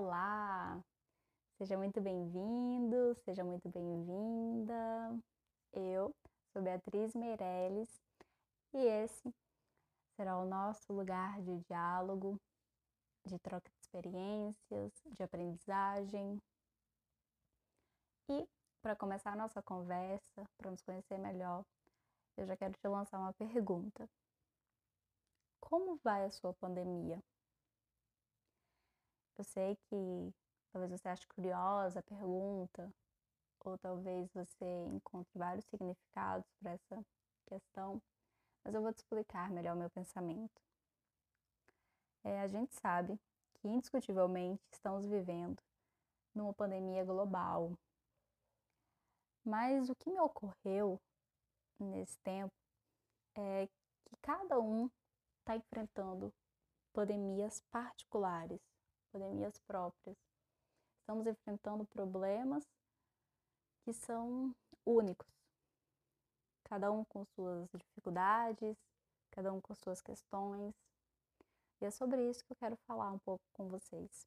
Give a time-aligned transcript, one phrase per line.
[0.00, 0.80] Olá!
[1.56, 5.18] Seja muito bem-vindo, seja muito bem-vinda.
[5.72, 6.14] Eu
[6.52, 8.00] sou Beatriz Meirelles
[8.74, 9.34] e esse
[10.14, 12.40] será o nosso lugar de diálogo,
[13.26, 16.40] de troca de experiências, de aprendizagem.
[18.28, 18.48] E
[18.80, 21.64] para começar a nossa conversa, para nos conhecer melhor,
[22.36, 24.08] eu já quero te lançar uma pergunta.
[25.58, 27.20] Como vai a sua pandemia?
[29.38, 30.34] Eu sei que
[30.72, 32.92] talvez você ache curiosa a pergunta,
[33.60, 37.06] ou talvez você encontre vários significados para essa
[37.46, 38.02] questão,
[38.64, 40.60] mas eu vou te explicar melhor o meu pensamento.
[42.24, 43.16] É, a gente sabe
[43.54, 45.62] que, indiscutivelmente, estamos vivendo
[46.34, 47.78] numa pandemia global.
[49.44, 51.00] Mas o que me ocorreu
[51.78, 52.52] nesse tempo
[53.36, 53.68] é
[54.04, 54.90] que cada um
[55.38, 56.34] está enfrentando
[56.92, 58.60] pandemias particulares
[59.08, 60.16] pandemias próprias.
[61.00, 62.64] Estamos enfrentando problemas
[63.82, 65.28] que são únicos,
[66.64, 68.76] cada um com suas dificuldades,
[69.30, 70.74] cada um com suas questões.
[71.80, 74.26] E é sobre isso que eu quero falar um pouco com vocês.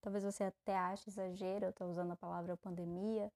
[0.00, 3.32] Talvez você até ache exagero eu estar usando a palavra pandemia,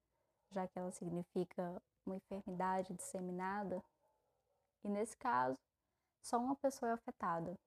[0.51, 3.83] já que ela significa uma enfermidade disseminada.
[4.85, 5.59] E nesse caso,
[6.23, 7.59] só uma pessoa é afetada,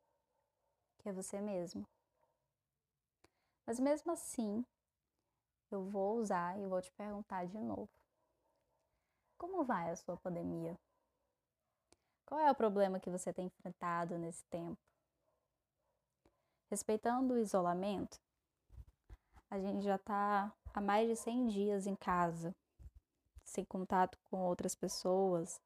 [1.02, 1.86] que é você mesmo.
[3.66, 4.66] Mas mesmo assim,
[5.72, 7.90] eu vou usar e vou te perguntar de novo.
[9.38, 10.78] Como vai a sua pandemia?
[12.26, 14.80] Qual é o problema que você tem enfrentado nesse tempo?
[16.70, 18.22] Respeitando o isolamento,
[19.50, 22.56] a gente já está há mais de 100 dias em casa,
[23.44, 25.60] sem contato com outras pessoas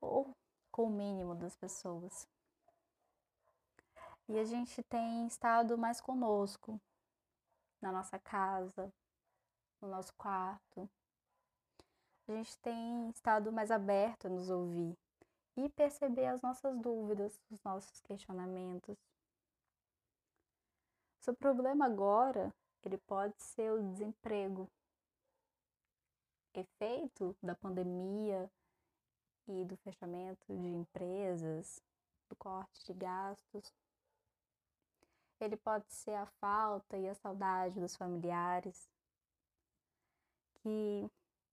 [0.00, 0.36] ou
[0.70, 2.28] com o mínimo das pessoas.
[4.28, 6.78] E a gente tem estado mais conosco,
[7.80, 8.92] na nossa casa,
[9.80, 10.88] no nosso quarto.
[12.26, 14.94] A gente tem estado mais aberto a nos ouvir
[15.56, 18.98] e perceber as nossas dúvidas, os nossos questionamentos.
[21.20, 22.54] Seu problema agora,
[22.84, 24.70] ele pode ser o desemprego,
[26.52, 28.50] efeito da pandemia
[29.46, 31.80] e do fechamento de empresas,
[32.28, 33.72] do corte de gastos.
[35.40, 38.88] Ele pode ser a falta e a saudade dos familiares,
[40.60, 41.08] que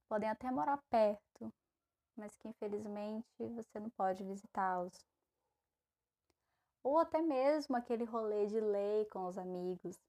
[0.09, 1.53] podem até morar perto,
[2.18, 5.06] mas que infelizmente você não pode visitá-los.
[6.84, 10.00] Ou até mesmo aquele rolê de lei com os amigos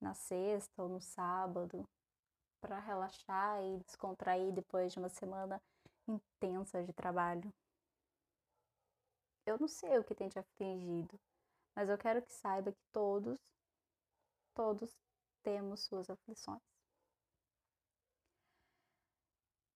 [0.00, 1.88] na sexta ou no sábado,
[2.60, 5.60] para relaxar e descontrair depois de uma semana
[6.08, 7.52] intensa de trabalho.
[9.44, 11.18] Eu não sei o que tem te afligido,
[11.76, 13.38] mas eu quero que saiba que todos,
[14.54, 14.90] todos
[15.42, 16.62] temos suas aflições.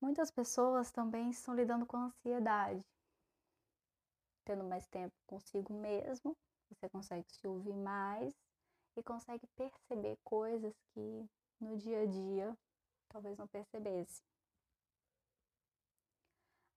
[0.00, 2.82] Muitas pessoas também estão lidando com ansiedade.
[4.46, 6.34] Tendo mais tempo consigo mesmo,
[6.70, 8.34] você consegue se ouvir mais
[8.96, 11.28] e consegue perceber coisas que
[11.60, 12.58] no dia a dia
[13.10, 14.22] talvez não percebesse.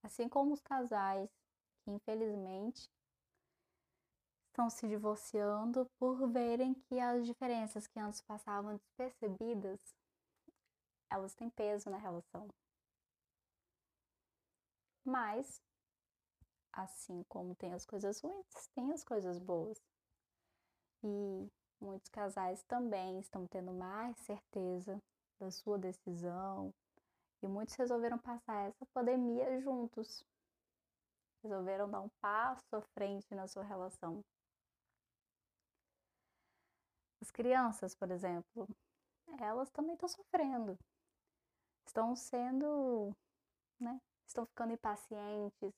[0.03, 1.29] Assim como os casais
[1.83, 2.91] que infelizmente
[4.53, 9.79] estão se divorciando por verem que as diferenças que antes passavam despercebidas,
[11.09, 12.47] elas têm peso na relação.
[15.03, 15.59] Mas,
[16.71, 19.81] assim como tem as coisas ruins, tem as coisas boas.
[21.03, 25.01] E muitos casais também estão tendo mais certeza
[25.39, 26.71] da sua decisão.
[27.41, 30.23] E muitos resolveram passar essa pandemia juntos.
[31.41, 34.23] Resolveram dar um passo à frente na sua relação.
[37.23, 38.67] As crianças, por exemplo,
[39.39, 40.77] elas também estão sofrendo.
[41.87, 43.15] Estão sendo,
[43.79, 43.97] né?
[44.27, 45.71] Estão ficando impacientes.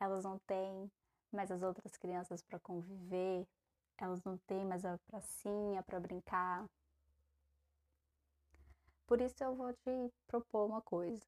[0.00, 0.90] Elas não têm
[1.30, 3.46] mais as outras crianças para conviver.
[3.98, 6.64] Elas não têm mais a pracinha para brincar.
[9.06, 11.26] Por isso eu vou te propor uma coisa.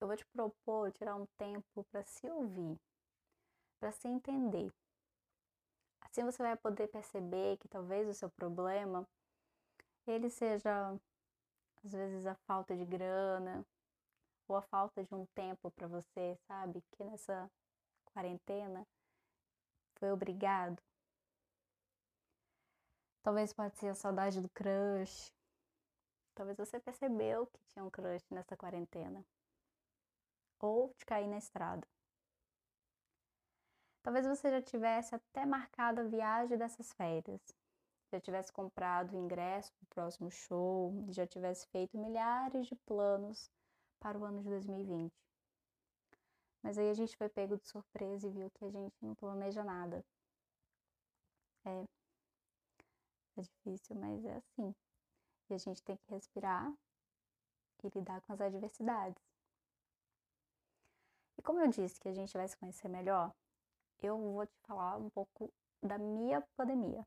[0.00, 2.76] Eu vou te propor tirar um tempo para se ouvir,
[3.78, 4.72] para se entender.
[6.02, 9.08] Assim você vai poder perceber que talvez o seu problema
[10.06, 10.98] ele seja
[11.84, 13.64] às vezes a falta de grana
[14.46, 16.82] ou a falta de um tempo para você, sabe?
[16.92, 17.50] Que nessa
[18.04, 18.86] quarentena
[19.94, 20.82] foi obrigado.
[23.22, 25.32] Talvez pode ser a saudade do crush.
[26.34, 29.24] Talvez você percebeu que tinha um crush nessa quarentena.
[30.60, 31.86] Ou de cair na estrada.
[34.02, 37.40] Talvez você já tivesse até marcado a viagem dessas férias
[38.12, 43.50] já tivesse comprado o ingresso para o próximo show, já tivesse feito milhares de planos
[43.98, 45.12] para o ano de 2020.
[46.62, 49.64] Mas aí a gente foi pego de surpresa e viu que a gente não planeja
[49.64, 50.04] nada.
[51.64, 51.84] É,
[53.38, 54.74] é difícil, mas é assim.
[55.48, 56.70] E a gente tem que respirar
[57.82, 59.22] e lidar com as adversidades.
[61.38, 63.34] E como eu disse que a gente vai se conhecer melhor,
[64.06, 65.52] eu vou te falar um pouco
[65.82, 67.06] da minha pandemia.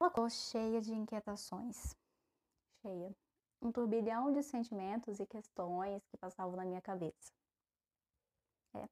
[0.00, 1.96] Ela ficou cheia de inquietações.
[2.82, 3.14] Cheia.
[3.62, 7.32] Um turbilhão de sentimentos e questões que passavam na minha cabeça.
[8.74, 8.88] É,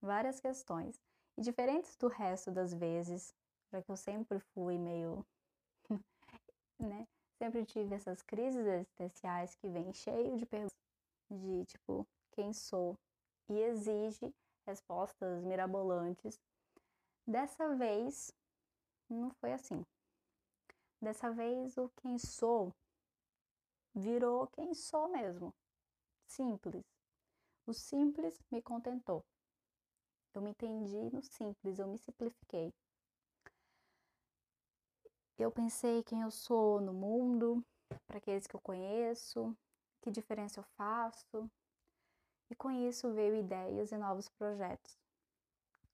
[0.00, 1.00] várias questões.
[1.36, 3.34] E diferentes do resto das vezes,
[3.70, 5.26] já que eu sempre fui meio.
[6.78, 7.06] né?
[7.36, 10.76] Sempre tive essas crises existenciais que vêm cheio de perguntas
[11.30, 12.98] de tipo, quem sou?
[13.48, 14.34] E exige
[14.68, 16.38] respostas mirabolantes.
[17.26, 18.30] Dessa vez,
[19.08, 19.82] não foi assim.
[21.00, 22.74] Dessa vez, o quem sou
[23.94, 25.54] virou quem sou mesmo.
[26.26, 26.84] Simples.
[27.66, 29.24] O simples me contentou.
[30.34, 32.72] Eu me entendi no simples, eu me simplifiquei.
[35.38, 37.64] Eu pensei quem eu sou no mundo,
[38.06, 39.56] para aqueles que eu conheço,
[40.02, 41.50] que diferença eu faço.
[42.50, 44.98] E com isso veio ideias e novos projetos,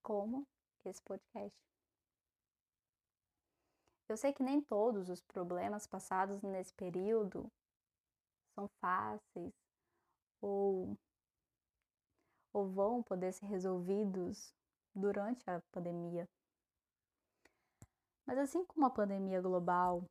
[0.03, 0.47] como
[0.85, 1.59] esse podcast.
[4.09, 7.51] Eu sei que nem todos os problemas passados nesse período
[8.55, 9.53] são fáceis
[10.41, 10.97] ou,
[12.53, 14.55] ou vão poder ser resolvidos
[14.95, 16.29] durante a pandemia.
[18.27, 20.05] Mas assim como a pandemia global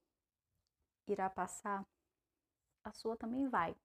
[1.07, 1.86] irá passar,
[2.84, 3.75] a sua também vai.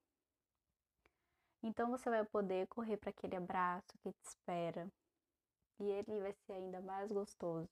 [1.62, 4.88] Então você vai poder correr para aquele abraço que te espera
[5.80, 7.68] e ele vai ser ainda mais gostoso.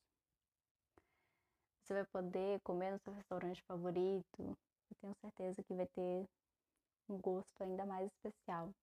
[1.83, 4.59] Você vai poder comer no seu restaurante favorito.
[4.91, 6.29] Eu tenho certeza que vai ter
[7.09, 8.75] um gosto ainda mais especial.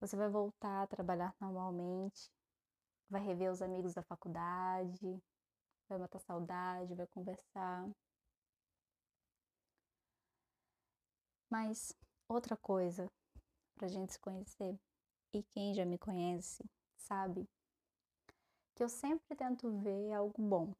[0.00, 2.30] Você vai voltar a trabalhar normalmente,
[3.10, 5.20] vai rever os amigos da faculdade,
[5.88, 7.88] vai matar saudade, vai conversar.
[11.50, 11.92] Mas
[12.28, 13.10] outra coisa
[13.76, 14.78] para gente se conhecer,
[15.32, 16.64] e quem já me conhece
[16.96, 17.46] sabe
[18.74, 20.72] que eu sempre tento ver algo bom,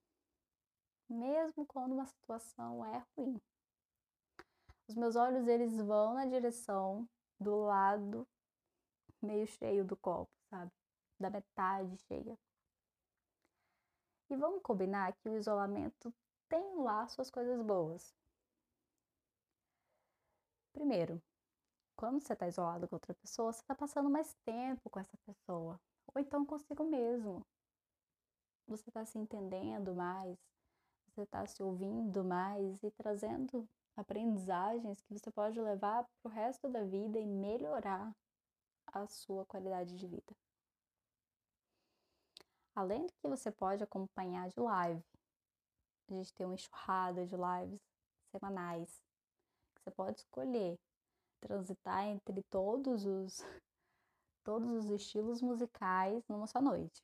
[1.08, 3.40] mesmo quando uma situação é ruim.
[4.88, 7.08] Os meus olhos eles vão na direção
[7.38, 8.26] do lado
[9.22, 10.70] meio cheio do copo, sabe?
[11.18, 12.38] Da metade cheia.
[14.30, 16.12] E vamos combinar que o isolamento
[16.48, 18.14] tem lá suas coisas boas.
[20.76, 21.22] Primeiro,
[21.96, 25.80] quando você está isolado com outra pessoa, você está passando mais tempo com essa pessoa.
[26.14, 27.42] Ou então consigo mesmo
[28.68, 30.36] você está se entendendo mais,
[31.06, 36.68] você está se ouvindo mais e trazendo aprendizagens que você pode levar para o resto
[36.68, 38.14] da vida e melhorar
[38.88, 40.36] a sua qualidade de vida.
[42.74, 45.02] Além do que você pode acompanhar de live,
[46.10, 47.80] a gente tem uma enxurrada de lives
[48.30, 49.06] semanais
[49.86, 50.78] você pode escolher
[51.40, 53.38] transitar entre todos os
[54.42, 57.02] todos os estilos musicais numa só noite.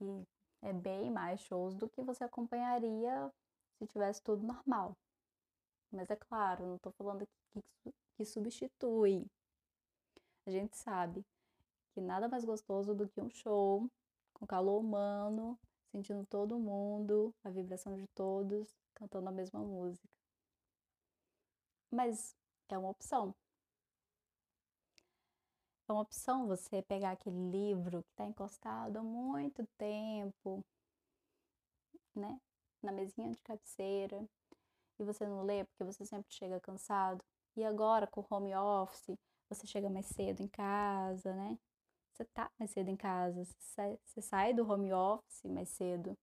[0.00, 0.26] E
[0.62, 3.32] é bem mais shows do que você acompanharia
[3.78, 4.96] se tivesse tudo normal.
[5.90, 9.26] Mas é claro, não estou falando que, que substitui.
[10.46, 11.24] A gente sabe
[11.92, 13.88] que nada mais gostoso do que um show
[14.32, 15.58] com calor humano,
[15.92, 20.08] sentindo todo mundo, a vibração de todos, cantando a mesma música.
[21.94, 22.34] Mas
[22.68, 23.32] é uma opção.
[25.88, 30.64] É uma opção você pegar aquele livro que está encostado há muito tempo,
[32.12, 32.40] né?
[32.82, 34.28] Na mesinha de cabeceira,
[34.98, 37.22] e você não lê porque você sempre chega cansado.
[37.56, 39.16] E agora, com home office,
[39.48, 41.56] você chega mais cedo em casa, né?
[42.12, 46.18] Você tá mais cedo em casa, você sai do home office mais cedo.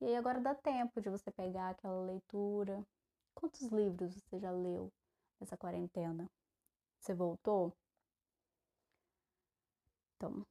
[0.00, 2.82] E aí agora dá tempo de você pegar aquela leitura.
[3.38, 4.92] Quantos livros você já leu
[5.38, 6.28] nessa quarentena?
[6.98, 7.72] Você voltou?
[10.16, 10.44] Então,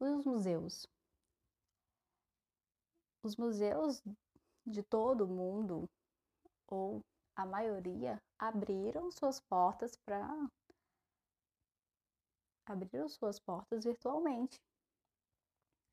[0.00, 0.86] os museus.
[3.22, 4.02] Os museus
[4.64, 5.86] de todo o mundo,
[6.66, 7.04] ou
[7.36, 10.26] a maioria, abriram suas portas para
[12.64, 14.58] abriram suas portas virtualmente.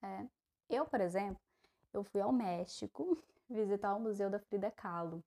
[0.01, 0.25] É.
[0.69, 1.41] Eu, por exemplo,
[1.91, 5.23] eu fui ao México visitar o Museu da Frida Kahlo.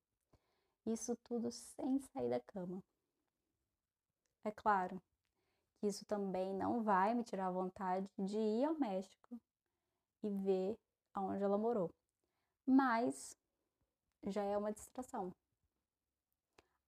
[0.87, 2.83] Isso tudo sem sair da cama.
[4.45, 5.01] É claro
[5.79, 9.39] que isso também não vai me tirar a vontade de ir ao México
[10.23, 10.79] e ver
[11.15, 11.91] aonde ela morou.
[12.67, 13.37] Mas
[14.27, 15.33] já é uma distração.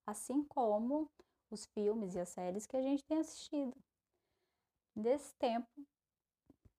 [0.05, 1.09] Assim como
[1.49, 3.73] os filmes e as séries que a gente tem assistido.
[4.95, 5.67] Desse tempo,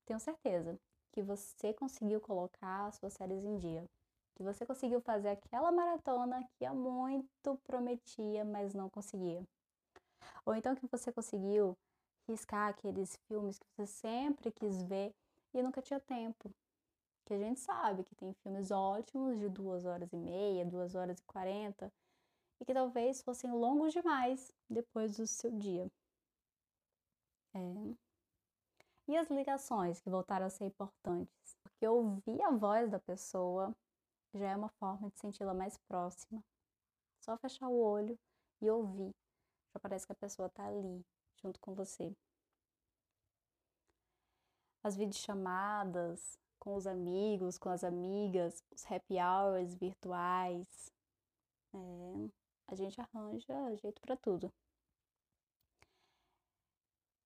[0.04, 0.78] tenho certeza
[1.12, 3.88] que você conseguiu colocar as suas séries em dia.
[4.34, 9.46] Que você conseguiu fazer aquela maratona que há muito prometia, mas não conseguia.
[10.44, 11.76] Ou então que você conseguiu
[12.28, 15.14] riscar aqueles filmes que você sempre quis ver
[15.52, 16.50] e nunca tinha tempo.
[17.26, 21.18] Que a gente sabe que tem filmes ótimos de duas horas e meia, duas horas
[21.18, 21.90] e quarenta,
[22.60, 25.90] e que talvez fossem longos demais depois do seu dia.
[27.54, 27.94] É.
[29.06, 31.56] E as ligações que voltaram a ser importantes?
[31.62, 33.74] Porque ouvir a voz da pessoa
[34.34, 36.42] já é uma forma de senti-la mais próxima.
[37.20, 38.18] Só fechar o olho
[38.60, 39.14] e ouvir.
[39.72, 41.04] Já parece que a pessoa está ali,
[41.40, 42.14] junto com você.
[44.82, 50.92] As videochamadas com os amigos, com as amigas, os happy hours virtuais.
[51.74, 52.30] É,
[52.68, 54.52] a gente arranja jeito para tudo.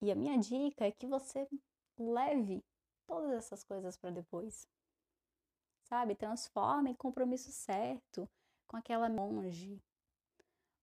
[0.00, 1.48] E a minha dica é que você
[1.98, 2.64] leve
[3.06, 4.66] todas essas coisas para depois.
[5.88, 6.14] Sabe?
[6.14, 8.28] Transforme em compromisso certo
[8.66, 9.80] com aquela longe,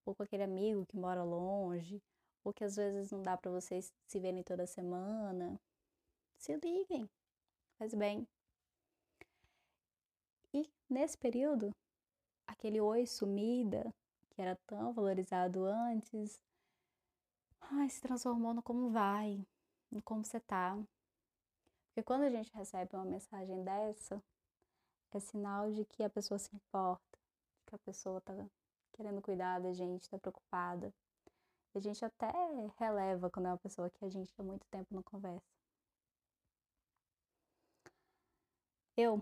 [0.05, 2.01] ou com aquele amigo que mora longe,
[2.43, 5.59] ou que às vezes não dá para vocês se verem toda semana.
[6.37, 7.09] Se liguem,
[7.77, 8.27] faz bem.
[10.53, 11.75] E nesse período,
[12.47, 13.93] aquele oi sumida,
[14.31, 16.41] que era tão valorizado antes,
[17.61, 19.45] ai, se transformou no como vai,
[19.91, 20.77] no como você tá.
[21.87, 24.21] Porque quando a gente recebe uma mensagem dessa,
[25.13, 27.19] é sinal de que a pessoa se importa,
[27.65, 28.33] que a pessoa tá
[28.93, 30.93] querendo cuidar da gente, tá preocupada.
[31.73, 32.31] A gente até
[32.77, 35.45] releva quando é uma pessoa que a gente há muito tempo não conversa.
[38.97, 39.21] Eu,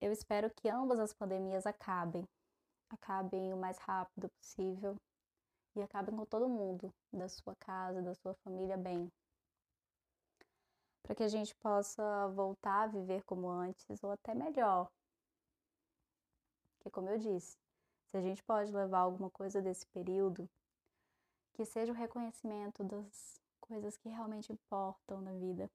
[0.00, 2.26] eu espero que ambas as pandemias acabem,
[2.88, 4.96] acabem o mais rápido possível
[5.76, 9.12] e acabem com todo mundo da sua casa, da sua família bem.
[11.02, 14.90] Para que a gente possa voltar a viver como antes ou até melhor.
[16.80, 17.56] Que como eu disse,
[18.06, 20.48] se a gente pode levar alguma coisa desse período,
[21.52, 25.70] que seja o reconhecimento das coisas que realmente importam na vida.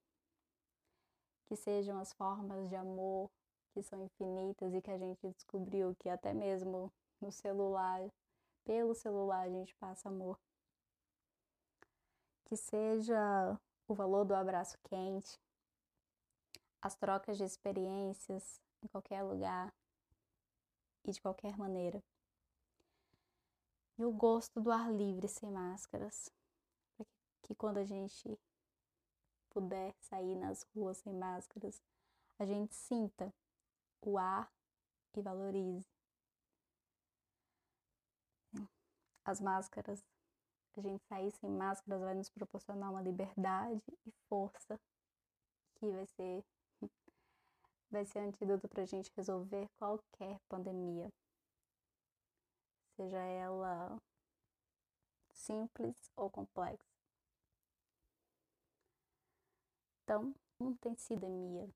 [1.45, 3.29] Que sejam as formas de amor
[3.71, 8.09] que são infinitas e que a gente descobriu que até mesmo no celular,
[8.63, 10.39] pelo celular a gente passa amor.
[12.45, 15.39] Que seja o valor do abraço quente,
[16.81, 19.73] as trocas de experiências em qualquer lugar
[21.05, 22.03] e de qualquer maneira.
[23.97, 26.29] E o gosto do ar livre sem máscaras,
[27.41, 28.37] que quando a gente
[29.49, 31.81] puder sair nas ruas sem máscaras,
[32.37, 33.33] a gente sinta
[34.01, 34.51] o ar
[35.15, 35.95] e valorize.
[39.25, 40.05] as máscaras,
[40.77, 44.79] a gente sair sem máscaras vai nos proporcionar uma liberdade e força
[45.75, 46.45] que vai ser
[47.95, 51.09] vai ser antídoto para a gente resolver qualquer pandemia,
[52.97, 53.97] seja ela
[55.31, 56.85] simples ou complexa.
[60.03, 61.69] Então, como tem sido a minha?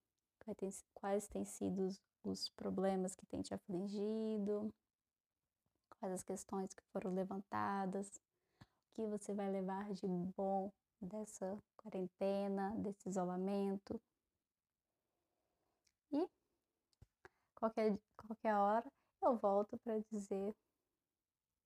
[0.94, 1.88] Quais têm sido
[2.24, 4.74] os problemas que têm te afligido?
[6.00, 8.08] quais as questões que foram levantadas,
[8.62, 10.72] o que você vai levar de bom
[11.02, 14.00] dessa quarentena, desse isolamento.
[16.12, 16.28] E
[17.56, 20.56] qualquer, qualquer hora eu volto para dizer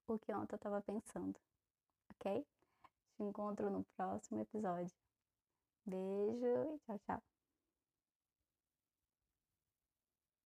[0.07, 1.39] o que ontem eu estava pensando,
[2.15, 2.45] ok?
[3.15, 4.95] Te encontro no próximo episódio.
[5.85, 7.33] Beijo e tchau, tchau.